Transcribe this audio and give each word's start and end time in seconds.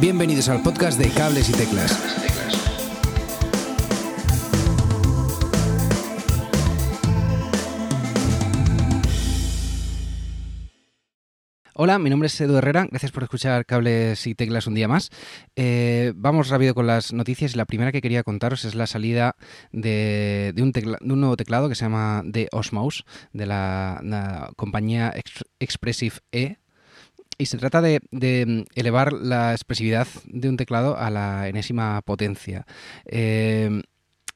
Bienvenidos 0.00 0.48
al 0.48 0.62
podcast 0.62 0.98
de 0.98 1.10
Cables 1.10 1.48
y 1.48 1.52
Teclas. 1.52 2.22
Hola, 11.74 11.98
mi 11.98 12.10
nombre 12.10 12.28
es 12.28 12.40
Edu 12.40 12.56
Herrera, 12.58 12.86
gracias 12.88 13.10
por 13.10 13.24
escuchar 13.24 13.66
Cables 13.66 14.26
y 14.28 14.36
Teclas 14.36 14.68
un 14.68 14.74
día 14.74 14.86
más. 14.86 15.10
Eh, 15.56 16.12
vamos 16.14 16.48
rápido 16.48 16.74
con 16.74 16.86
las 16.86 17.12
noticias 17.12 17.56
la 17.56 17.64
primera 17.64 17.90
que 17.90 18.00
quería 18.00 18.22
contaros 18.22 18.64
es 18.64 18.76
la 18.76 18.86
salida 18.86 19.34
de, 19.72 20.54
un, 20.58 21.20
nuevo 21.20 21.36
teclado 21.36 21.68
que 21.68 21.74
se 21.74 21.84
llama 21.84 22.22
The 22.30 22.48
Osmos, 22.52 23.04
de 23.32 23.46
la, 23.46 24.52
compañía 24.54 25.12
Expressive 25.58 26.16
E, 26.30 26.58
y 27.42 27.46
se 27.46 27.58
trata 27.58 27.82
de, 27.82 28.00
elevar 28.74 29.12
la 29.12 29.52
expresividad 29.52 30.06
de 30.24 30.48
un 30.48 30.56
teclado 30.56 30.96
a 30.96 31.10
la 31.10 31.48
enésima 31.48 32.00
potencia. 32.02 32.66
Eh, 33.04 33.82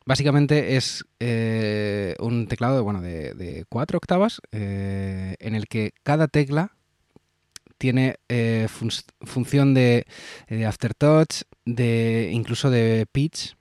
básicamente 0.04 0.76
es 0.76 1.04
eh, 1.20 2.16
un 2.18 2.48
teclado 2.48 2.82
bueno, 2.84 3.00
de, 3.00 3.64
cuatro 3.68 3.98
octavas 3.98 4.40
en 4.52 5.54
el 5.54 5.66
que 5.68 5.92
cada 6.02 6.28
tecla 6.28 6.76
tiene 7.78 8.16
eh, 8.28 8.68
función 9.20 9.74
de, 9.74 10.06
aftertouch, 10.66 11.42
de 11.64 12.30
incluso 12.32 12.70
de 12.70 13.06
pitch. 13.10 13.56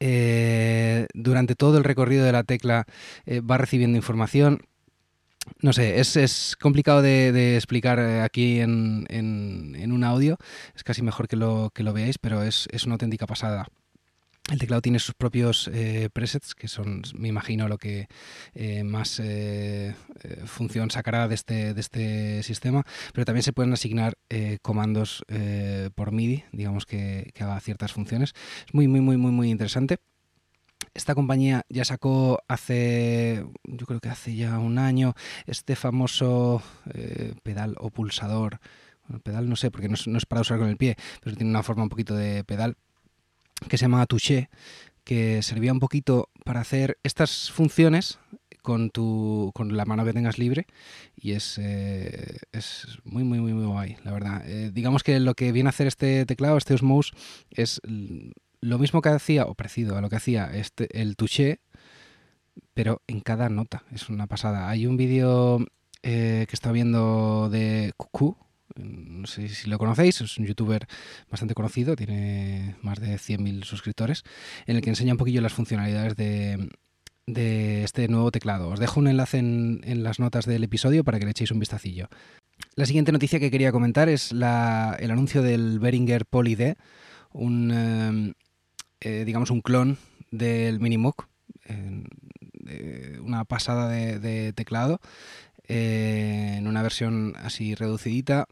Eh, 0.00 1.06
durante 1.14 1.54
todo 1.54 1.78
el 1.78 1.84
recorrido 1.84 2.24
de 2.24 2.32
la 2.32 2.44
tecla 2.44 2.84
eh, 3.26 3.40
va 3.40 3.58
recibiendo 3.58 3.96
información. 3.96 4.62
No 5.60 5.72
sé, 5.72 6.00
es, 6.00 6.56
complicado 6.60 7.02
de, 7.02 7.56
explicar 7.56 8.00
aquí 8.00 8.60
en, 8.60 9.06
un 9.92 10.04
audio. 10.04 10.36
Es 10.74 10.84
casi 10.84 11.02
mejor 11.02 11.28
que 11.28 11.36
lo, 11.36 11.70
que 11.74 11.82
lo 11.82 11.92
veáis, 11.92 12.18
pero 12.18 12.42
es 12.42 12.68
una 12.84 12.94
auténtica 12.94 13.26
pasada. 13.26 13.66
El 14.50 14.58
teclado 14.58 14.80
tiene 14.80 14.98
sus 14.98 15.14
propios 15.14 15.68
eh, 15.74 16.08
presets, 16.10 16.54
que 16.54 16.68
son, 16.68 17.02
me 17.14 17.28
imagino, 17.28 17.68
lo 17.68 17.76
que 17.76 18.08
eh, 18.54 18.82
más 18.82 19.20
eh, 19.22 19.94
función 20.46 20.90
sacará 20.90 21.28
de 21.28 21.34
este, 21.34 21.74
de 21.74 21.80
este 21.80 22.42
sistema, 22.42 22.84
pero 23.12 23.26
también 23.26 23.42
se 23.42 23.52
pueden 23.52 23.72
asignar 23.74 24.14
comandos 24.62 25.22
por 25.94 26.12
MIDI, 26.12 26.44
digamos 26.52 26.86
que, 26.86 27.30
que, 27.34 27.44
haga 27.44 27.60
ciertas 27.60 27.92
funciones. 27.92 28.32
Es 28.66 28.74
muy, 28.74 28.88
muy, 28.88 29.00
muy, 29.00 29.16
muy, 29.18 29.32
muy 29.32 29.50
interesante. 29.50 29.98
Esta 30.98 31.14
compañía 31.14 31.64
ya 31.68 31.84
sacó 31.84 32.42
hace, 32.48 33.46
yo 33.62 33.86
creo 33.86 34.00
que 34.00 34.08
hace 34.08 34.34
ya 34.34 34.58
un 34.58 34.78
año, 34.78 35.14
este 35.46 35.76
famoso 35.76 36.60
pedal 37.44 37.76
o 37.78 37.90
pulsador. 37.90 38.58
Bueno, 39.06 39.22
pedal 39.22 39.48
no 39.48 39.54
sé, 39.54 39.70
porque 39.70 39.88
no 39.88 39.94
es, 39.94 40.08
no 40.08 40.18
es 40.18 40.26
para 40.26 40.40
usar 40.40 40.58
con 40.58 40.68
el 40.68 40.76
pie, 40.76 40.96
pero 41.22 41.36
tiene 41.36 41.50
una 41.50 41.62
forma 41.62 41.84
un 41.84 41.88
poquito 41.88 42.16
de 42.16 42.42
pedal 42.42 42.76
que 43.68 43.78
se 43.78 43.82
llama 43.82 44.04
Touché, 44.06 44.50
que 45.04 45.40
servía 45.40 45.72
un 45.72 45.78
poquito 45.78 46.30
para 46.44 46.62
hacer 46.62 46.98
estas 47.04 47.52
funciones 47.52 48.18
con, 48.62 48.90
tu, 48.90 49.52
con 49.54 49.76
la 49.76 49.84
mano 49.84 50.04
que 50.04 50.12
tengas 50.12 50.36
libre 50.36 50.66
y 51.14 51.30
es, 51.30 51.58
eh, 51.62 52.38
es 52.50 52.98
muy, 53.04 53.22
muy, 53.22 53.38
muy, 53.38 53.52
muy 53.52 53.66
guay, 53.66 53.98
la 54.02 54.10
verdad. 54.10 54.42
Eh, 54.50 54.72
digamos 54.74 55.04
que 55.04 55.20
lo 55.20 55.34
que 55.34 55.52
viene 55.52 55.68
a 55.68 55.70
hacer 55.70 55.86
este 55.86 56.26
teclado, 56.26 56.58
este 56.58 56.74
Osmose, 56.74 57.12
es 57.52 57.80
lo 58.60 58.78
mismo 58.78 59.02
que 59.02 59.10
hacía, 59.10 59.44
o 59.46 59.54
parecido 59.54 59.96
a 59.96 60.00
lo 60.00 60.08
que 60.08 60.16
hacía 60.16 60.50
este, 60.54 61.00
el 61.00 61.16
Touché, 61.16 61.60
pero 62.74 63.02
en 63.06 63.20
cada 63.20 63.48
nota. 63.48 63.84
Es 63.92 64.08
una 64.08 64.26
pasada. 64.26 64.68
Hay 64.68 64.86
un 64.86 64.96
vídeo 64.96 65.58
eh, 66.02 66.46
que 66.48 66.54
está 66.54 66.72
viendo 66.72 67.48
de 67.50 67.92
Cuckoo, 67.96 68.36
no 68.76 69.26
sé 69.26 69.48
si 69.48 69.68
lo 69.68 69.78
conocéis, 69.78 70.20
es 70.20 70.38
un 70.38 70.46
youtuber 70.46 70.86
bastante 71.30 71.54
conocido, 71.54 71.96
tiene 71.96 72.76
más 72.82 73.00
de 73.00 73.16
100.000 73.16 73.64
suscriptores, 73.64 74.22
en 74.66 74.76
el 74.76 74.82
que 74.82 74.90
enseña 74.90 75.12
un 75.12 75.18
poquillo 75.18 75.40
las 75.40 75.52
funcionalidades 75.52 76.14
de, 76.16 76.68
este 77.82 78.08
nuevo 78.08 78.30
teclado. 78.30 78.68
Os 78.68 78.78
dejo 78.78 79.00
un 79.00 79.08
enlace 79.08 79.38
en, 79.38 80.02
las 80.02 80.18
notas 80.18 80.46
del 80.46 80.64
episodio 80.64 81.04
para 81.04 81.18
que 81.18 81.24
le 81.24 81.32
echéis 81.32 81.50
un 81.50 81.58
vistacillo. 81.58 82.08
La 82.74 82.86
siguiente 82.86 83.12
noticia 83.12 83.40
que 83.40 83.50
quería 83.50 83.72
comentar 83.72 84.08
es 84.08 84.32
el 84.32 84.42
anuncio 84.42 85.42
del 85.42 85.78
Behringer 85.78 86.26
Poly 86.26 86.54
D, 86.54 86.76
un, 87.32 88.34
eh, 89.00 89.20
eh, 89.20 89.24
digamos 89.24 89.50
un 89.50 89.60
clon 89.60 89.98
del 90.30 90.80
Minimoog, 90.80 91.26
una 93.22 93.44
pasada 93.44 93.88
de, 93.88 94.52
teclado, 94.52 95.00
eh, 95.68 96.54
en 96.56 96.66
una 96.66 96.82
versión 96.82 97.34
así 97.42 97.74
reducidita 97.74 98.46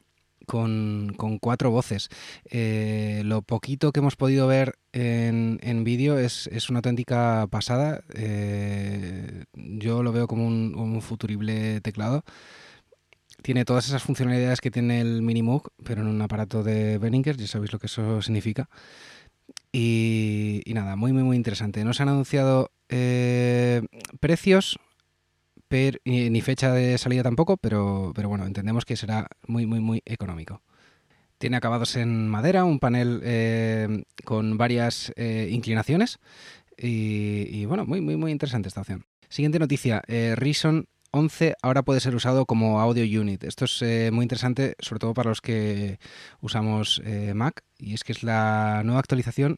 con, 0.46 1.14
cuatro 1.40 1.70
voces. 1.70 2.08
Eh, 2.44 3.22
lo 3.24 3.42
poquito 3.42 3.92
que 3.92 4.00
hemos 4.00 4.16
podido 4.16 4.46
ver 4.46 4.78
en, 4.92 5.58
en 5.62 5.84
vídeo 5.84 6.18
es, 6.18 6.48
una 6.68 6.80
auténtica 6.80 7.46
pasada. 7.50 8.02
Eh, 8.14 9.44
yo 9.54 10.02
lo 10.02 10.12
veo 10.12 10.26
como 10.26 10.46
un, 10.46 11.02
futurible 11.02 11.80
teclado. 11.80 12.22
Tiene 13.42 13.64
todas 13.64 13.86
esas 13.86 14.02
funcionalidades 14.02 14.60
que 14.60 14.70
tiene 14.70 15.00
el 15.00 15.22
Minimoog, 15.22 15.70
pero 15.84 16.02
en 16.02 16.08
un 16.08 16.20
aparato 16.22 16.62
de 16.62 16.98
Behringer, 16.98 17.36
ya 17.36 17.46
sabéis 17.46 17.72
lo 17.72 17.78
que 17.78 17.86
eso 17.86 18.22
significa. 18.22 18.68
Y, 19.78 20.72
nada, 20.72 20.96
muy, 20.96 21.12
muy, 21.12 21.22
muy 21.22 21.36
interesante. 21.36 21.84
Nos 21.84 22.00
han 22.00 22.08
anunciado 22.08 22.70
eh, 22.88 23.82
precios, 24.20 24.78
ni 26.04 26.40
fecha 26.40 26.72
de 26.72 26.96
salida 26.96 27.22
tampoco, 27.22 27.58
pero, 27.58 28.12
pero 28.14 28.30
bueno, 28.30 28.46
entendemos 28.46 28.86
que 28.86 28.96
será 28.96 29.28
muy, 29.46 29.66
muy, 29.66 29.80
muy 29.80 30.00
económico. 30.06 30.62
Tiene 31.36 31.58
acabados 31.58 31.94
en 31.96 32.26
madera, 32.26 32.64
un 32.64 32.78
panel 32.78 33.20
eh, 33.22 34.04
con 34.24 34.56
varias 34.56 35.12
eh, 35.14 35.50
inclinaciones 35.50 36.20
y, 36.78 37.66
bueno, 37.66 37.84
muy, 37.84 38.00
muy, 38.00 38.16
muy 38.16 38.32
interesante 38.32 38.68
esta 38.68 38.80
opción. 38.80 39.04
Siguiente 39.28 39.58
noticia, 39.58 40.02
eh, 40.06 40.34
Reason 40.36 40.86
11 41.16 41.54
ahora 41.62 41.82
puede 41.82 42.00
ser 42.00 42.14
usado 42.14 42.44
como 42.44 42.80
audio 42.80 43.20
unit. 43.20 43.42
Esto 43.44 43.64
es 43.64 44.12
muy 44.12 44.22
interesante, 44.22 44.76
sobre 44.78 45.00
todo 45.00 45.14
para 45.14 45.30
los 45.30 45.40
que 45.40 45.98
usamos 46.40 47.02
Mac, 47.34 47.62
y 47.78 47.94
es 47.94 48.04
que 48.04 48.12
es 48.12 48.22
la 48.22 48.82
nueva 48.84 49.00
actualización 49.00 49.56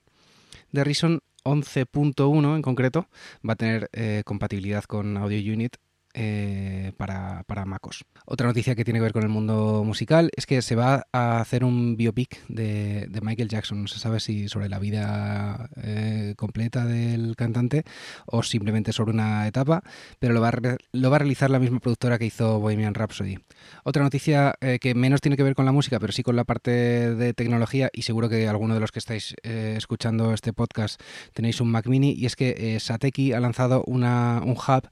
de 0.71 0.85
Reason 0.85 1.21
11.1 1.45 2.57
en 2.57 2.63
concreto, 2.63 3.09
va 3.47 3.55
a 3.55 3.57
tener 3.57 3.91
compatibilidad 4.25 4.85
con 4.85 5.17
audio 5.17 5.53
unit 5.53 5.77
eh, 6.21 6.91
para, 6.97 7.45
para, 7.45 7.65
MacOS. 7.65 8.05
Otra 8.27 8.49
noticia 8.49 8.75
que 8.75 8.85
tiene 8.85 8.99
que 8.99 9.05
ver 9.05 9.13
con 9.13 9.23
el 9.23 9.29
mundo 9.29 9.85
musical 9.85 10.33
es 10.35 10.47
que 10.47 10.63
se 10.63 10.75
va 10.75 11.07
a 11.13 11.41
hacer 11.41 11.63
un 11.63 11.97
biopic 11.97 12.45
de, 12.49 13.09
Michael 13.23 13.49
Jackson. 13.49 13.83
No 13.83 13.87
se 13.87 14.01
sabe 14.01 14.19
si 14.19 14.49
sobre 14.49 14.69
la 14.69 14.81
vida 14.81 15.71
eh, 15.77 16.35
completa 16.37 16.87
del 16.87 17.37
cantante 17.37 17.85
o 18.27 18.43
simplemente 18.43 18.93
sobre 18.93 19.13
una 19.13 19.47
etapa, 19.47 19.85
pero 20.19 20.35
lo 20.35 20.41
va, 20.41 20.49
a 20.49 21.19
realizar 21.19 21.51
la 21.51 21.61
misma 21.61 21.79
productora 21.79 22.19
que 22.19 22.27
hizo 22.27 22.59
Bohemian 22.59 22.95
Rhapsody. 22.95 23.39
Otra 23.85 24.03
noticia 24.03 24.57
eh, 24.61 24.81
que 24.81 24.97
menos 24.97 25.21
tiene 25.21 25.37
que 25.37 25.45
ver 25.45 25.55
con 25.55 25.67
la 25.67 25.73
música, 25.73 26.01
pero 26.01 26.13
sí 26.13 26.25
con 26.25 26.35
la 26.35 26.43
parte 26.43 27.15
de 27.15 27.33
tecnología 27.33 27.91
y 27.93 28.03
seguro 28.03 28.29
que 28.29 28.49
alguno 28.49 28.75
de 28.75 28.81
los 28.81 28.91
que 28.91 28.99
estáis 28.99 29.37
escuchando 29.45 30.35
este 30.35 30.53
podcast 30.53 31.01
tenéis 31.33 31.61
un 31.61 31.71
Mac 31.71 31.87
mini 31.87 32.11
y 32.11 32.27
es 32.27 32.35
que 32.35 32.77
Sateki 32.81 33.35
ha 33.35 33.41
lanzado 33.41 33.85
una, 33.87 34.43
un 34.45 34.57
hub 34.57 34.89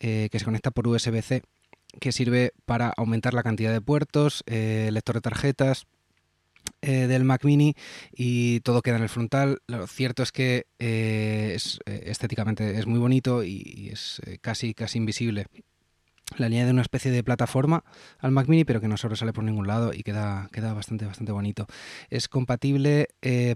eh, 0.00 0.28
que 0.30 0.38
se 0.38 0.44
conecta 0.44 0.70
por 0.70 0.88
USB-C, 0.88 1.42
que 2.00 2.12
sirve 2.12 2.52
para 2.66 2.92
aumentar 2.96 3.34
la 3.34 3.42
cantidad 3.42 3.72
de 3.72 3.80
puertos, 3.80 4.42
eh, 4.46 4.90
lector 4.92 5.16
de 5.16 5.20
tarjetas, 5.20 5.86
eh, 6.80 7.06
del 7.06 7.24
Mac 7.24 7.44
Mini 7.44 7.74
y 8.12 8.60
todo 8.60 8.82
queda 8.82 8.96
en 8.96 9.02
el 9.02 9.08
frontal. 9.08 9.58
Lo 9.66 9.86
cierto 9.86 10.22
es 10.22 10.32
que 10.32 10.66
estéticamente 10.78 12.78
es 12.78 12.86
muy 12.86 12.98
bonito 12.98 13.44
y, 13.44 13.90
es 13.92 14.20
casi, 14.40 14.74
casi 14.74 14.98
invisible. 14.98 15.46
Le 16.38 16.46
añade 16.46 16.70
una 16.70 16.82
especie 16.82 17.10
de 17.10 17.22
plataforma 17.22 17.84
al 18.18 18.30
Mac 18.30 18.48
Mini, 18.48 18.64
pero 18.64 18.80
que 18.80 18.88
no 18.88 18.96
sobresale 18.96 19.34
por 19.34 19.44
ningún 19.44 19.66
lado 19.66 19.92
y 19.92 20.02
queda, 20.02 20.48
queda 20.52 20.72
bastante, 20.72 21.04
bastante 21.04 21.32
bonito. 21.32 21.66
Es 22.08 22.28
compatible 22.28 23.08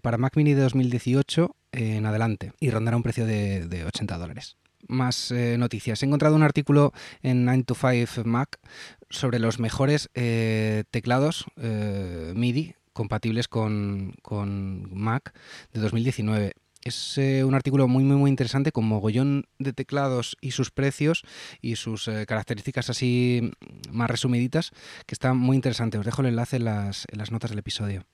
para 0.03 0.19
Mac 0.19 0.37
Mini 0.37 0.55
de 0.55 0.63
2018 0.63 1.57
en 1.73 2.07
adelante 2.07 2.53
y 2.61 2.71
rondará 2.71 2.97
un 2.97 3.03
precio 3.03 3.27
de, 3.27 3.67
de 3.67 3.85
80 3.85 4.19
dólares 4.19 4.57
más 4.87 5.31
eh, 5.31 5.57
noticias. 5.59 6.03
He 6.03 6.07
encontrado 6.07 6.37
un 6.37 6.43
artículo 6.43 6.93
en 7.23 7.45
9 7.45 7.65
to 7.65 7.75
5 7.75 8.25
Mac 8.25 8.59
sobre 9.11 9.39
los 9.39 9.59
mejores 9.59 10.11
eh, 10.15 10.85
teclados 10.91 11.47
eh, 11.57 12.33
MIDI 12.37 12.75
compatibles 12.93 13.49
con, 13.49 14.17
Mac 14.93 15.35
de 15.73 15.81
2019. 15.81 16.53
Es 16.83 17.19
un 17.19 17.55
artículo 17.55 17.87
muy, 17.87 18.03
muy, 18.03 18.17
muy 18.17 18.31
interesante 18.31 18.73
con 18.73 18.87
mogollón 18.87 19.47
de 19.59 19.73
teclados 19.73 20.37
y 20.41 20.53
sus 20.53 20.71
precios 20.71 21.23
y 21.61 21.77
sus 21.77 22.11
características 22.27 22.89
así 22.89 23.51
más 23.91 24.09
resumiditas, 24.09 24.71
que 25.07 25.15
está 25.15 25.35
muy 25.35 25.57
interesante. 25.57 25.99
Os 25.99 26.05
dejo 26.05 26.23
el 26.23 26.29
enlace 26.29 26.57
en 26.57 26.65
las, 26.65 27.05
en 27.13 27.19
las 27.19 27.31
notas 27.31 27.51
del 27.51 27.59
episodio. 27.59 28.05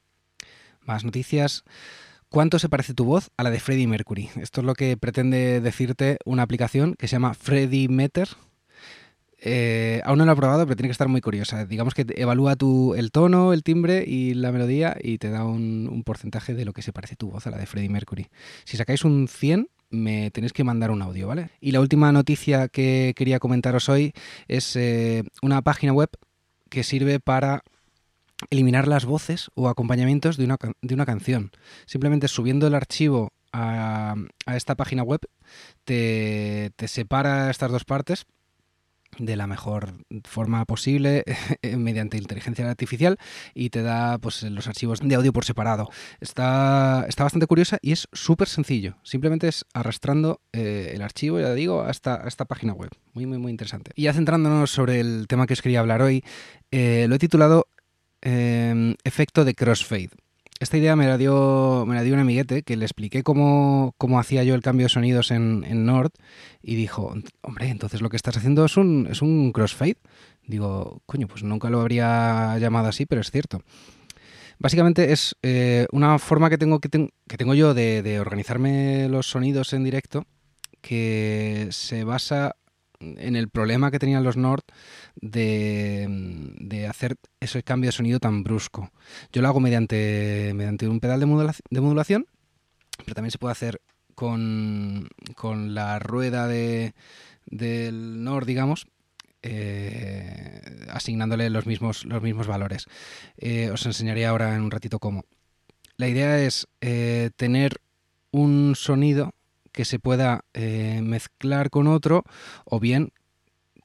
Más 0.81 1.05
noticias. 1.05 1.65
¿Cuánto 2.35 2.59
se 2.59 2.69
parece 2.69 2.95
tu 2.95 3.05
voz 3.05 3.31
a 3.37 3.45
la 3.45 3.51
de 3.53 3.61
Freddie 3.61 3.87
Mercury? 3.87 4.29
Esto 4.43 4.61
es 4.61 4.67
lo 4.67 4.75
que 4.75 4.97
pretende 4.97 5.61
decirte 5.61 6.19
una 6.25 6.43
aplicación 6.43 6.95
que 6.95 7.07
se 7.07 7.13
llama 7.13 7.33
Freddie 7.33 7.87
Meter. 7.89 8.29
Eh, 9.39 10.03
aún 10.05 10.19
no 10.19 10.25
lo 10.25 10.33
he 10.33 10.35
probado, 10.35 10.65
pero 10.65 10.75
tiene 10.75 10.89
que 10.89 10.93
estar 10.95 11.07
muy 11.07 11.21
curiosa. 11.21 11.65
Digamos 11.65 11.95
que 11.95 12.05
evalúa 12.17 12.57
tu, 12.57 12.95
el 12.97 13.13
tono, 13.13 13.53
el 13.53 13.63
timbre 13.63 14.03
y 14.05 14.35
la 14.35 14.51
melodía 14.51 14.97
y 15.01 15.19
te 15.19 15.31
da 15.31 15.45
un, 15.45 16.03
porcentaje 16.05 16.55
de 16.55 16.65
lo 16.65 16.73
que 16.73 16.83
se 16.83 16.93
parece 16.93 17.15
tu 17.15 17.31
voz 17.31 17.47
a 17.47 17.53
la 17.53 17.57
de 17.57 17.67
Freddie 17.67 17.89
Mercury. 17.89 18.27
Si 18.65 18.77
sacáis 18.77 19.05
un 19.05 19.29
100, 19.29 19.69
me 19.91 20.33
tenéis 20.33 20.53
que 20.53 20.65
mandar 20.65 20.91
un 20.91 21.03
audio, 21.03 21.29
¿vale? 21.29 21.51
Y 21.61 21.71
la 21.71 21.79
última 21.79 22.11
noticia 22.11 22.67
que 22.67 23.13
quería 23.15 23.39
comentaros 23.39 23.89
hoy 23.89 24.13
es 24.49 24.75
eh, 24.75 25.23
una 25.41 25.63
página 25.63 25.93
web 25.93 26.11
que 26.69 26.83
sirve 26.83 27.21
para 27.21 27.63
eliminar 28.51 28.89
las 28.89 29.05
voces 29.05 29.51
o 29.55 29.69
acompañamientos 29.69 30.37
de 30.37 30.45
una, 30.45 30.57
de 30.83 30.95
una 30.95 31.07
canción. 31.07 31.51
Simplemente 31.87 32.29
subiendo 32.29 32.67
el 32.67 32.75
archivo 32.75 33.33
a, 33.53 34.15
esta 34.47 34.75
página 34.75 35.03
web 35.03 35.21
te, 35.85 36.73
te 36.77 36.89
separa 36.89 37.51
estas 37.51 37.71
dos 37.71 37.85
partes 37.85 38.27
de 39.19 39.37
la 39.37 39.47
mejor 39.47 39.95
forma 40.25 40.65
posible 40.65 41.25
mediante 41.77 42.17
inteligencia 42.17 42.69
artificial 42.69 43.19
y 43.55 43.71
te 43.71 43.83
da 43.83 44.19
pues 44.19 44.43
los 44.43 44.67
archivos 44.67 45.01
de 45.01 45.15
audio 45.15 45.33
por 45.33 45.45
separado. 45.45 45.89
Está, 46.21 47.05
está 47.09 47.25
bastante 47.25 47.47
curiosa 47.47 47.79
y 47.81 47.93
es 47.93 48.09
súper 48.13 48.49
sencillo. 48.49 48.97
Simplemente 49.03 49.49
es 49.49 49.65
arrastrando 49.73 50.41
eh, 50.53 50.93
el 50.95 51.03
archivo, 51.03 51.41
ya 51.41 51.55
digo, 51.55 51.83
a 51.83 51.91
esta, 51.91 52.25
esta, 52.27 52.45
página 52.45 52.73
web. 52.73 52.91
Muy, 53.13 53.27
muy, 53.27 53.39
muy 53.39 53.51
interesante. 53.51 53.93
Y 53.95 54.03
ya 54.03 54.13
centrándonos 54.13 54.71
sobre 54.71 55.01
el 55.01 55.27
tema 55.29 55.47
que 55.47 55.55
os 55.55 55.63
quería 55.63 55.81
hablar 55.81 56.03
hoy, 56.03 56.25
eh, 56.71 57.07
lo 57.09 57.15
he 57.15 57.19
titulado 57.19 57.69
eh, 58.25 58.97
Efecto 59.05 59.45
de 59.45 59.55
Crossfade 59.55 60.11
esta 60.61 60.79
idea 60.79 60.95
me 60.97 61.07
la 61.07 61.19
dio, 61.19 61.85
me 61.87 61.95
la 61.95 62.03
dio 62.03 62.15
un 62.15 62.21
amiguete 62.21 62.63
que 62.63 62.77
le 62.77 62.85
expliqué 62.85 63.23
cómo, 63.23 63.95
hacía 64.19 64.45
yo 64.45 64.55
el 64.55 64.63
cambio 64.63 64.87
de 64.87 64.89
sonidos 64.89 65.31
en, 65.31 65.65
en, 65.67 65.85
Nord 65.85 66.13
y 66.63 66.77
dijo, 66.77 67.15
hombre, 67.43 67.69
entonces 67.69 68.01
lo 68.01 68.09
que 68.09 68.17
estás 68.17 68.37
haciendo 68.37 68.65
es 68.65 68.77
un, 68.77 69.09
es 69.11 69.21
un 69.21 69.53
crossfade. 69.53 69.99
Digo, 70.47 71.03
coño, 71.07 71.27
pues 71.27 71.43
nunca 71.43 71.71
lo 71.71 71.81
habría 71.81 72.57
llamado 72.59 72.89
así, 72.89 73.05
pero 73.05 73.21
es 73.21 73.31
cierto. 73.31 73.63
Básicamente 74.59 75.13
es 75.13 75.37
eh, 75.43 75.87
una 75.91 76.19
forma 76.19 76.49
que 76.49 76.59
tengo, 76.59 76.81
que, 76.81 76.89
que 76.89 77.37
tengo 77.37 77.55
yo 77.55 77.75
de, 77.75 78.03
de 78.03 78.21
organizarme 78.21 79.09
los 79.09 79.27
sonidos 79.27 79.73
en 79.73 79.85
directo 79.85 80.25
que 80.81 81.69
se 81.71 82.05
basa 82.05 82.57
en 83.19 83.37
el 83.37 83.49
problema 83.49 83.91
que 83.91 83.99
tenían 83.99 84.25
los 84.25 84.37
Nord 84.37 84.63
de, 85.17 86.87
hacer 86.89 87.17
ese 87.41 87.63
cambio 87.63 87.89
de 87.89 87.93
sonido 87.93 88.21
tan 88.21 88.43
brusco. 88.43 88.91
Yo 89.33 89.43
lo 89.43 89.49
hago 89.49 89.61
mediante, 89.61 90.53
mediante 90.55 90.89
un 90.89 91.01
pedal 91.01 91.21
de, 91.21 91.27
modulación, 91.27 92.27
pero 93.05 93.15
también 93.15 93.31
se 93.31 93.39
puede 93.39 93.53
hacer 93.53 93.81
con, 94.15 95.09
la 95.75 95.99
rueda 95.99 96.47
de, 96.47 96.95
del 97.47 98.23
Nord, 98.23 98.47
digamos, 98.47 98.87
eh, 99.43 100.87
asignándole 100.91 101.51
los 101.51 101.67
mismos, 101.67 102.05
los 102.05 102.23
mismos 102.23 102.47
valores. 102.47 102.87
Eh, 103.37 103.71
os 103.71 103.85
enseñaré 103.87 104.27
ahora 104.27 104.55
en 104.55 104.63
un 104.63 104.71
ratito 104.71 104.99
cómo. 104.99 105.25
La 105.97 106.09
idea 106.09 106.41
es 106.41 106.67
eh, 106.81 107.31
tener 107.37 107.81
un 108.31 108.75
sonido 108.75 109.33
que 109.75 109.85
se 109.85 109.99
pueda 109.99 110.45
eh, 110.55 111.01
mezclar 111.03 111.69
con 111.69 111.89
otro 111.89 112.23
o 112.65 112.79
bien 112.79 113.13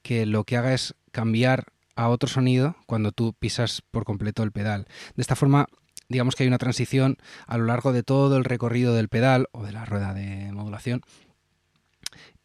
que 0.02 0.24
lo 0.24 0.44
que 0.44 0.56
haga 0.56 0.72
es 0.72 0.94
cambiar 1.10 1.66
a 1.96 2.08
otro 2.08 2.28
sonido 2.28 2.76
cuando 2.86 3.10
tú 3.10 3.34
pisas 3.34 3.82
por 3.90 4.04
completo 4.04 4.44
el 4.44 4.52
pedal. 4.52 4.86
De 5.16 5.20
esta 5.20 5.34
forma, 5.34 5.66
digamos 6.08 6.36
que 6.36 6.44
hay 6.44 6.48
una 6.48 6.58
transición 6.58 7.18
a 7.46 7.58
lo 7.58 7.64
largo 7.64 7.92
de 7.92 8.04
todo 8.04 8.36
el 8.36 8.44
recorrido 8.44 8.94
del 8.94 9.08
pedal 9.08 9.48
o 9.50 9.64
de 9.64 9.72
la 9.72 9.84
rueda 9.84 10.14
de 10.14 10.52
modulación 10.52 11.02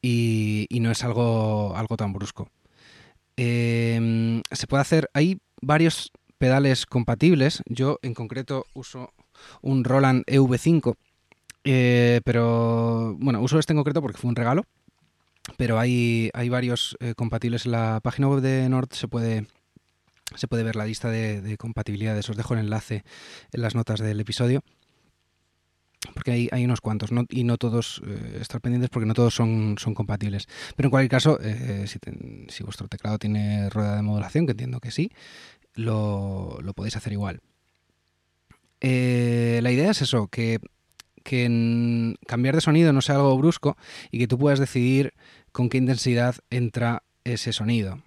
y, 0.02 0.68
no 0.82 0.92
es 0.92 1.04
algo, 1.04 1.76
algo 1.78 1.98
tan 1.98 2.14
brusco. 2.14 2.50
Em, 3.38 4.42
se 4.52 4.66
puede 4.68 4.82
hacer, 4.82 5.10
hay 5.14 5.38
varios 5.62 6.12
pedales 6.40 6.88
compatibles. 6.88 7.62
Yo 7.68 8.00
en 8.02 8.16
concreto 8.16 8.66
uso 8.74 9.14
un 9.62 9.84
Roland 9.84 10.24
EV5 10.26 10.96
eh, 11.66 12.22
pero 12.24 13.16
bueno, 13.20 13.42
uso 13.42 13.58
este 13.58 13.74
en 13.74 13.78
concreto 13.78 14.02
porque 14.02 14.20
fue 14.20 14.30
un 14.30 14.36
regalo. 14.36 14.66
Pero 15.58 15.78
hay, 15.80 16.32
hay 16.34 16.50
varios 16.50 16.98
eh, 17.00 17.14
compatibles 17.16 17.66
en 17.66 17.74
la 17.74 18.00
página 18.02 18.28
web 18.28 18.42
de 18.42 18.68
Nord. 18.70 18.90
Se 18.94 19.08
puede, 19.08 19.48
se 20.36 20.48
puede 20.48 20.64
ver 20.64 20.76
la 20.76 20.86
lista 20.86 21.10
de, 21.10 21.58
compatibilidades. 21.58 22.30
Os 22.30 22.38
dejo 22.38 22.54
el 22.54 22.62
enlace 22.62 23.04
en 23.52 23.62
las 23.62 23.76
notas 23.76 24.00
del 24.00 24.20
episodio. 24.20 24.64
Porque 26.14 26.32
hay, 26.32 26.50
hay 26.52 26.66
unos 26.66 26.82
cuantos 26.82 27.10
y 27.30 27.44
no 27.44 27.58
todos 27.58 28.02
eh, 28.06 28.38
estar 28.40 28.62
pendientes 28.62 28.92
porque 28.92 29.08
no 29.08 29.16
todos 29.16 29.34
son, 29.34 29.76
son 29.80 29.96
compatibles. 29.96 30.48
Pero 30.76 30.88
en 30.88 30.92
cualquier 30.92 31.10
caso, 31.10 31.40
si, 31.86 32.00
si, 32.48 32.64
vuestro 32.64 32.88
teclado 32.88 33.18
tiene 33.18 33.72
rueda 33.72 33.96
de 33.96 34.04
modulación, 34.04 34.46
que 34.46 34.52
entiendo 34.52 34.80
que 34.80 34.92
sí, 34.92 35.12
lo, 35.74 36.60
lo 36.62 36.74
podéis 36.74 36.96
hacer 36.96 37.14
igual. 37.14 37.42
la 38.82 39.72
idea 39.72 39.90
es 39.90 40.04
eso, 40.04 40.28
que 40.28 40.60
que 41.26 42.16
cambiar 42.28 42.56
de 42.56 42.62
sonido 42.62 42.94
no 42.94 43.02
sea 43.02 43.16
algo 43.16 43.38
brusco 43.38 43.76
y 44.12 44.20
que 44.20 44.28
tú 44.28 44.38
puedas 44.38 44.60
decidir 44.60 45.14
con 45.52 45.68
qué 45.68 45.78
intensidad 45.78 46.36
entra 46.50 47.04
ese 47.26 47.52
sonido. 47.52 48.00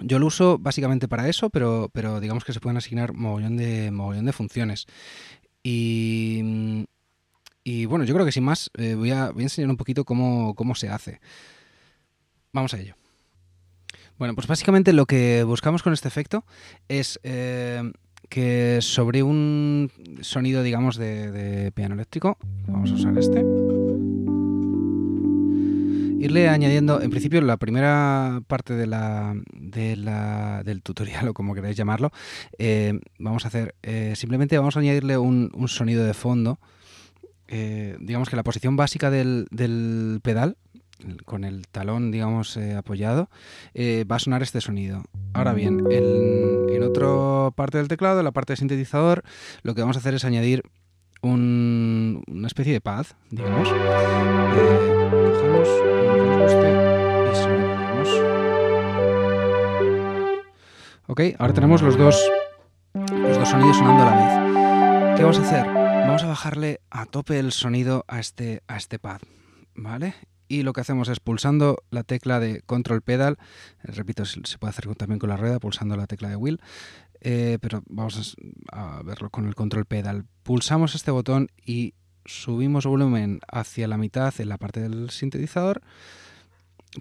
Yo 0.00 0.18
lo 0.20 0.26
uso 0.26 0.58
básicamente 0.58 1.08
para 1.08 1.28
eso, 1.28 1.50
pero, 1.50 1.90
pero 1.92 2.20
digamos 2.20 2.44
que 2.44 2.52
se 2.52 2.60
pueden 2.60 2.76
asignar 2.76 3.14
mogollón 3.14 3.56
de, 3.56 3.90
mogollón 3.90 4.26
de 4.26 4.32
funciones. 4.32 4.86
Y, 5.62 6.84
bueno, 7.86 8.04
yo 8.04 8.14
creo 8.14 8.24
que 8.24 8.32
sin 8.32 8.44
más 8.44 8.70
eh, 8.78 8.94
voy, 8.94 9.10
a, 9.10 9.30
voy, 9.30 9.42
a, 9.42 9.46
enseñar 9.46 9.70
un 9.70 9.76
poquito 9.76 10.04
cómo, 10.04 10.54
cómo 10.54 10.74
se 10.74 10.88
hace. 10.88 11.20
Vamos 12.52 12.74
a 12.74 12.78
ello. 12.78 12.94
Bueno, 14.18 14.34
pues 14.34 14.46
básicamente 14.46 14.92
lo 14.92 15.06
que 15.06 15.44
buscamos 15.44 15.82
con 15.82 15.92
este 15.92 16.08
efecto 16.08 16.44
es 16.88 17.20
eh, 17.22 17.82
que 18.28 18.78
sobre 18.82 19.22
un 19.22 19.90
sonido, 20.20 20.62
digamos, 20.62 20.96
de, 20.96 21.72
piano 21.74 21.94
eléctrico, 21.94 22.38
vamos 22.66 22.90
a 22.90 22.94
usar 22.94 23.18
este, 23.18 23.40
irle 26.20 26.48
añadiendo, 26.48 27.00
en 27.00 27.10
principio, 27.10 27.40
la 27.40 27.56
primera 27.56 28.40
parte 28.46 28.74
de 28.74 28.86
la, 28.86 29.34
del 30.64 30.82
tutorial, 30.82 31.28
o 31.28 31.34
como 31.34 31.54
queráis 31.54 31.76
llamarlo, 31.76 32.10
eh, 32.58 32.98
vamos 33.18 33.44
a 33.44 33.48
hacer, 33.48 33.74
eh, 33.82 34.14
simplemente 34.16 34.58
vamos 34.58 34.76
a 34.76 34.80
añadirle 34.80 35.16
un, 35.18 35.50
sonido 35.68 36.04
de 36.04 36.14
fondo, 36.14 36.58
eh, 37.46 37.96
digamos 38.00 38.28
que 38.28 38.36
la 38.36 38.42
posición 38.42 38.76
básica 38.76 39.10
del 39.10 40.20
pedal, 40.22 40.56
con 41.24 41.44
el 41.44 41.68
talón, 41.68 42.10
digamos, 42.10 42.56
apoyado, 42.76 43.28
va 43.76 44.16
a 44.16 44.18
sonar 44.18 44.42
este 44.42 44.60
sonido. 44.60 45.02
Ahora 45.32 45.52
bien, 45.52 45.84
en 45.90 46.82
otra 46.82 47.50
parte 47.54 47.78
del 47.78 47.88
teclado, 47.88 48.22
la 48.22 48.32
parte 48.32 48.52
de 48.54 48.58
sintetizador, 48.58 49.22
lo 49.62 49.74
que 49.74 49.82
vamos 49.82 49.96
a 49.96 50.00
hacer 50.00 50.14
es 50.14 50.24
añadir 50.24 50.62
una 51.22 52.46
especie 52.46 52.72
de 52.72 52.80
pad, 52.80 53.06
digamos. 53.30 53.68
Eh, 53.68 54.98
cogemos 55.24 55.68
Ok, 61.06 61.20
ahora 61.38 61.54
tenemos 61.54 61.82
los 61.82 61.96
dos, 61.96 62.30
los 62.94 63.38
dos 63.38 63.48
sonidos 63.48 63.76
sonando 63.76 64.02
a 64.02 64.06
la 64.06 64.16
vez. 64.16 65.16
¿Qué 65.16 65.22
vamos 65.22 65.38
a 65.38 65.42
hacer? 65.42 65.66
Vamos 65.66 66.22
a 66.22 66.28
bajarle 66.28 66.80
a 66.90 67.06
tope 67.06 67.38
el 67.38 67.52
sonido 67.52 68.04
a 68.08 68.20
este, 68.20 68.62
a 68.68 68.76
este 68.76 68.98
pad, 68.98 69.20
¿vale? 69.74 70.14
Y 70.48 70.62
lo 70.62 70.72
que 70.72 70.80
hacemos 70.80 71.08
es 71.08 71.20
pulsando 71.20 71.82
la 71.90 72.02
tecla 72.02 72.40
de 72.40 72.62
control 72.62 73.02
pedal, 73.02 73.36
eh, 73.84 73.92
repito, 73.92 74.24
se 74.24 74.58
puede 74.58 74.70
hacer 74.70 74.94
también 74.96 75.18
con 75.18 75.28
la 75.28 75.36
rueda, 75.36 75.60
pulsando 75.60 75.96
la 75.96 76.06
tecla 76.06 76.28
de 76.28 76.36
wheel, 76.36 76.60
eh, 77.20 77.58
pero 77.60 77.82
vamos 77.88 78.36
a 78.72 79.02
verlo 79.02 79.30
con 79.30 79.46
el 79.46 79.54
control 79.54 79.84
pedal. 79.84 80.24
Pulsamos 80.42 80.94
este 80.94 81.10
botón 81.10 81.48
y 81.64 81.94
subimos 82.24 82.86
volumen 82.86 83.40
hacia 83.50 83.88
la 83.88 83.96
mitad 83.96 84.34
en 84.38 84.48
la 84.48 84.58
parte 84.58 84.80
del 84.80 85.10
sintetizador 85.10 85.82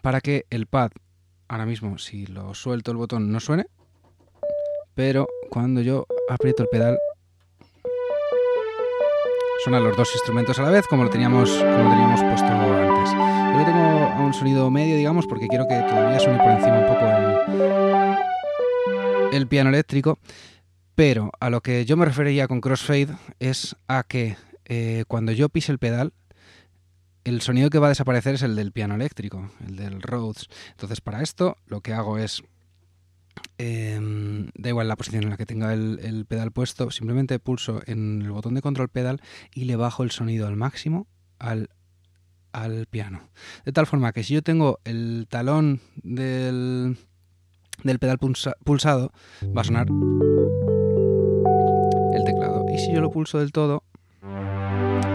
para 0.01 0.22
que 0.22 0.46
el 0.50 0.68
pad, 0.68 0.92
ahora 1.48 1.66
mismo 1.66 1.98
si 1.98 2.25
lo 2.25 2.54
suelto 2.54 2.92
el 2.92 2.98
botón 2.98 3.32
no 3.32 3.39
suene, 3.39 3.68
pero 4.96 5.27
cuando 5.50 5.82
yo 5.82 6.08
aprieto 6.30 6.63
el 6.63 6.70
pedal 6.70 6.98
suenan 9.68 9.84
los 9.84 9.98
dos 9.98 10.10
instrumentos 10.14 10.58
a 10.60 10.62
la 10.62 10.70
vez 10.70 10.88
como 10.88 11.04
lo 11.04 11.10
teníamos, 11.10 11.50
como 11.50 11.90
teníamos 11.90 12.22
puesto 12.22 12.46
antes. 12.46 13.12
Yo 13.12 13.58
lo 13.58 13.66
tengo 13.66 13.80
a 13.80 14.22
un 14.22 14.34
sonido 14.34 14.72
medio, 14.72 14.96
digamos, 14.96 15.28
porque 15.28 15.50
quiero 15.50 15.68
que 15.68 15.76
todavía 15.76 16.22
suene 16.22 16.38
por 16.38 16.52
encima 16.52 16.80
un 16.80 16.88
poco 16.88 17.06
el, 19.34 19.48
piano 19.50 19.70
eléctrico. 19.70 20.20
Pero 20.96 21.32
a 21.42 21.50
lo 21.50 21.60
que 21.60 21.84
yo 21.84 21.98
me 21.98 22.06
refería 22.06 22.48
con 22.48 22.62
crossfade 22.62 23.10
es 23.40 23.76
a 23.90 24.04
que 24.04 24.38
eh, 24.64 25.04
cuando 25.10 25.34
yo 25.34 25.50
pise 25.50 25.74
el 25.74 25.80
pedal, 25.80 26.14
el 27.26 27.42
sonido 27.42 27.70
que 27.70 27.80
va 27.80 27.88
a 27.88 27.90
desaparecer 27.90 28.36
es 28.36 28.44
el 28.44 28.56
del 28.56 28.72
piano 28.72 28.96
eléctrico, 28.96 29.52
el 29.68 29.76
del 29.76 30.02
Rhodes. 30.02 30.48
Entonces, 30.72 31.02
para 31.02 31.22
esto, 31.22 31.58
lo 31.66 31.82
que 31.82 31.92
hago 31.92 32.18
es 32.18 32.42
Em, 33.60 34.17
da 34.68 34.72
igual 34.72 34.90
la 34.90 34.98
posición 34.98 35.24
en 35.24 35.30
la 35.30 35.38
que 35.38 35.46
tenga 35.46 35.74
el, 35.74 36.26
pedal 36.28 36.52
puesto, 36.52 36.92
simplemente 36.92 37.40
pulso 37.40 37.82
en 37.86 38.22
el 38.22 38.32
botón 38.32 38.54
de 38.54 38.62
control 38.62 38.90
pedal 38.90 39.22
y 39.54 39.64
le 39.64 39.78
bajo 39.78 40.04
el 40.04 40.12
sonido 40.12 40.46
al 40.46 40.58
máximo 40.58 41.08
al, 41.40 41.70
al 42.52 42.86
piano. 42.88 43.30
De 43.64 43.72
tal 43.72 43.88
forma 43.88 44.12
que 44.12 44.24
si 44.24 44.34
yo 44.34 44.42
tengo 44.42 44.80
el 44.84 45.28
talón 45.30 45.80
del, 45.96 46.98
del 47.84 48.00
pedal 48.00 48.20
pulsado, 48.20 49.12
va 49.56 49.62
a 49.62 49.64
sonar 49.64 49.88
el 52.14 52.24
teclado. 52.26 52.66
Y 52.74 52.78
si 52.78 52.92
yo 52.94 53.00
lo 53.00 53.10
pulso 53.10 53.40
del 53.40 53.54
todo, 53.54 53.84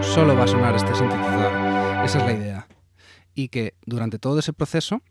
solo 0.01 0.35
va 0.35 0.45
a 0.45 0.47
sonar 0.47 0.75
este 0.75 0.95
sintetizador. 0.95 2.05
Esa 2.05 2.19
es 2.19 2.25
la 2.25 2.33
idea. 2.33 2.67
Y 3.35 3.49
que 3.49 3.75
durante 3.85 4.17
todo 4.17 4.39
ese 4.39 4.51
proceso 4.51 5.03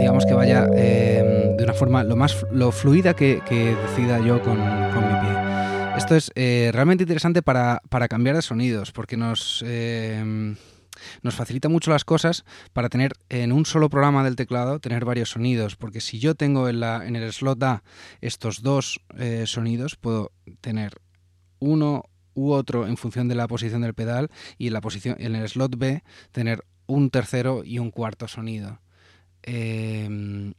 digamos 0.00 0.24
que 0.24 0.32
vaya 0.32 0.64
em, 0.74 1.56
de 1.56 1.64
una 1.64 1.74
forma 1.74 2.02
lo 2.04 2.16
más 2.16 2.46
lo 2.50 2.72
fluida 2.72 3.14
que, 3.14 3.42
decida 3.46 4.18
yo 4.18 4.42
con, 4.42 4.58
mi 4.58 5.20
pie. 5.20 5.96
Esto 5.98 6.16
es 6.16 6.32
eh, 6.34 6.70
realmente 6.72 7.04
interesante 7.04 7.42
para, 7.42 7.80
cambiar 8.08 8.34
de 8.34 8.42
sonidos, 8.42 8.92
porque 8.92 9.18
nos, 9.18 9.62
em, 9.66 10.56
nos 11.22 11.34
facilita 11.34 11.68
mucho 11.68 11.90
las 11.90 12.06
cosas 12.06 12.44
para 12.72 12.88
tener 12.88 13.12
en 13.28 13.52
un 13.52 13.66
solo 13.66 13.90
programa 13.90 14.24
del 14.24 14.36
teclado, 14.36 14.80
tener 14.80 15.04
varios 15.04 15.30
sonidos, 15.30 15.76
porque 15.76 16.00
si 16.00 16.18
yo 16.18 16.34
tengo 16.34 16.68
en, 16.68 16.80
la, 16.80 17.06
en 17.06 17.14
el 17.14 17.30
slot 17.30 17.62
A 17.62 17.82
estos 18.22 18.62
dos 18.62 19.00
eh, 19.18 19.44
sonidos, 19.46 19.96
puedo 19.96 20.32
tener 20.62 20.94
uno 21.58 22.04
u 22.32 22.52
otro 22.52 22.86
en 22.86 22.96
función 22.96 23.28
de 23.28 23.34
la 23.34 23.46
posición 23.46 23.82
del 23.82 23.92
pedal 23.92 24.30
y 24.56 24.68
en, 24.68 24.72
la 24.72 24.80
posición, 24.80 25.16
en 25.18 25.36
el 25.36 25.46
slot 25.46 25.76
B 25.76 26.02
tener 26.32 26.64
un 26.86 27.10
tercero 27.10 27.62
y 27.64 27.78
un 27.78 27.90
cuarto 27.90 28.28
sonido. 28.28 28.80
Em, 29.42 30.52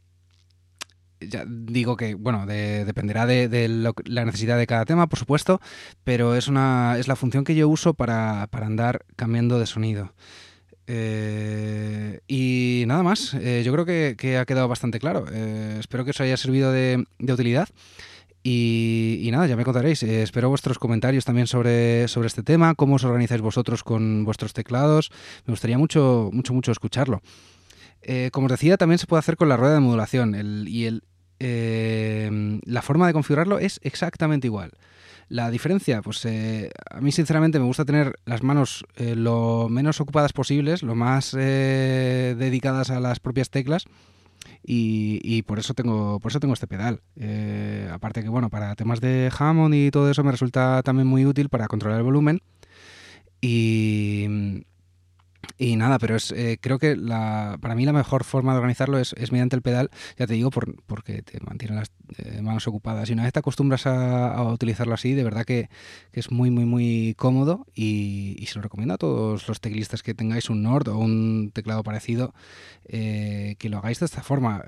ya 1.28 1.44
digo 1.46 1.96
que, 1.96 2.14
bueno, 2.14 2.46
dependerá 2.46 3.26
de, 3.26 3.68
la 4.04 4.24
necesidad 4.24 4.58
de 4.58 4.66
cada 4.66 4.84
tema, 4.84 5.08
por 5.08 5.18
supuesto, 5.18 5.60
pero 6.04 6.34
es, 6.36 6.48
una, 6.48 6.96
es 6.98 7.08
la 7.08 7.16
función 7.16 7.44
que 7.44 7.54
yo 7.54 7.68
uso 7.68 7.94
para, 7.94 8.48
andar 8.52 9.04
cambiando 9.16 9.58
de 9.58 9.66
sonido. 9.66 10.12
Eh, 10.86 12.20
y 12.26 12.84
nada 12.86 13.02
más, 13.02 13.34
eh, 13.34 13.62
yo 13.64 13.72
creo 13.72 13.86
que, 13.86 14.38
ha 14.38 14.44
quedado 14.44 14.68
bastante 14.68 14.98
claro. 14.98 15.26
Eh, 15.32 15.76
espero 15.78 16.04
que 16.04 16.10
os 16.10 16.20
haya 16.20 16.36
servido 16.36 16.72
de, 16.72 17.04
utilidad. 17.20 17.68
Y, 18.44 19.28
nada, 19.30 19.46
ya 19.46 19.54
me 19.54 19.64
contaréis. 19.64 20.02
espero 20.02 20.48
vuestros 20.48 20.78
comentarios 20.78 21.24
también 21.24 21.46
sobre, 21.46 22.08
sobre 22.08 22.26
este 22.26 22.42
tema, 22.42 22.74
cómo 22.74 22.96
os 22.96 23.04
organizáis 23.04 23.40
vosotros 23.40 23.84
con 23.84 24.24
vuestros 24.24 24.52
teclados. 24.52 25.12
Me 25.46 25.52
gustaría 25.52 25.78
mucho, 25.78 26.30
mucho, 26.32 26.52
mucho 26.52 26.72
escucharlo. 26.72 27.22
Eh, 28.02 28.30
como 28.32 28.46
os 28.46 28.52
decía, 28.52 28.76
también 28.76 28.98
se 28.98 29.06
puede 29.06 29.20
hacer 29.20 29.36
con 29.36 29.48
la 29.48 29.56
rueda 29.56 29.74
de 29.74 29.80
modulación 29.80 30.34
y 30.66 30.84
el, 30.84 31.04
eh, 31.38 32.60
la 32.64 32.82
forma 32.82 33.06
de 33.06 33.12
configurarlo 33.12 33.58
es 33.58 33.80
exactamente 33.82 34.46
igual. 34.46 34.72
La 35.28 35.50
diferencia, 35.50 36.02
pues 36.02 36.24
eh, 36.26 36.70
a 36.90 37.00
mí 37.00 37.12
sinceramente 37.12 37.58
me 37.58 37.64
gusta 37.64 37.84
tener 37.84 38.14
las 38.26 38.42
manos 38.42 38.84
lo 38.98 39.68
menos 39.70 40.00
ocupadas 40.00 40.32
posibles, 40.32 40.82
lo 40.82 40.94
más 40.94 41.32
dedicadas 41.32 42.90
a 42.90 43.00
las 43.00 43.20
propias 43.20 43.50
teclas. 43.50 43.84
Y, 44.64 45.42
por 45.42 45.58
eso 45.58 45.74
tengo 45.74 46.18
por 46.20 46.30
eso 46.30 46.40
tengo 46.40 46.54
este 46.54 46.66
pedal 46.66 47.00
aparte 47.92 48.22
que 48.22 48.28
bueno 48.28 48.48
para 48.48 48.74
temas 48.74 49.00
de 49.00 49.30
Hammond 49.36 49.74
y 49.74 49.90
todo 49.90 50.10
eso 50.10 50.24
me 50.24 50.32
resulta 50.32 50.82
también 50.82 51.06
muy 51.06 51.26
útil 51.26 51.48
para 51.48 51.68
controlar 51.68 51.98
el 51.98 52.04
volumen 52.04 52.42
y, 53.40 54.64
y 55.58 55.76
nada, 55.76 55.98
pero 55.98 56.16
es, 56.16 56.32
eh, 56.32 56.58
creo 56.60 56.78
que 56.78 56.96
para 56.96 57.74
mí 57.74 57.84
la 57.84 57.92
mejor 57.92 58.24
forma 58.24 58.52
de 58.52 58.58
organizarlo 58.58 58.98
es, 58.98 59.14
mediante 59.32 59.56
el 59.56 59.62
pedal, 59.62 59.90
ya 60.18 60.26
te 60.26 60.34
digo, 60.34 60.50
por, 60.50 60.82
porque 60.84 61.22
te 61.22 61.40
mantiene 61.40 61.76
las 61.76 61.90
eh, 62.18 62.42
manos 62.42 62.66
ocupadas. 62.68 63.10
Y 63.10 63.12
una 63.12 63.24
vez 63.24 63.32
te 63.32 63.38
acostumbras 63.38 63.86
a, 63.86 64.42
utilizarlo 64.42 64.94
así, 64.94 65.14
de 65.14 65.24
verdad 65.24 65.44
que, 65.44 65.68
es 66.12 66.30
muy, 66.30 66.50
muy, 66.50 66.64
muy 66.64 67.14
cómodo 67.16 67.66
y, 67.74 68.44
se 68.46 68.58
lo 68.58 68.62
recomiendo 68.62 68.94
a 68.94 68.98
todos 68.98 69.48
los 69.48 69.60
teclistas 69.60 70.02
que 70.02 70.14
tengáis 70.14 70.50
un 70.50 70.62
Nord 70.62 70.88
o 70.88 70.98
un 70.98 71.52
teclado 71.54 71.82
parecido, 71.82 72.34
eh, 72.84 73.56
que 73.58 73.70
lo 73.70 73.78
hagáis 73.78 74.00
de 74.00 74.06
esta 74.06 74.22
forma 74.22 74.62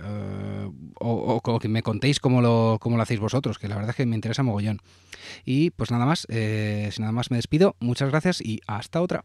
o, 1.01 1.41
o, 1.45 1.59
que 1.59 1.69
me 1.69 1.83
contéis 1.83 2.19
cómo 2.19 2.41
lo, 2.41 2.79
cómo 2.81 2.97
lo 2.97 3.03
hacéis 3.03 3.21
vosotros, 3.21 3.59
que 3.59 3.69
la 3.69 3.75
verdad 3.75 3.91
es 3.91 3.97
que 3.97 4.07
me 4.07 4.15
interesa 4.15 4.43
mogollón. 4.43 4.81
Y 5.45 5.71
pues 5.71 5.91
nada 5.91 6.07
más, 6.07 6.27
sin 6.31 7.03
nada 7.03 7.13
más 7.13 7.31
me 7.31 7.37
despido, 7.37 7.77
muchas 7.81 8.11
gracias 8.11 8.41
y 8.41 8.61
hasta 8.67 9.03
otra. 9.03 9.25